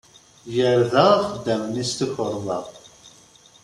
Yerda 0.55 1.03
axeddam-nni 1.15 1.85
s 1.89 1.91
tukerḍa. 1.97 2.59